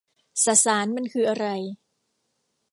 [0.43, 1.45] สสารมันคืออะไร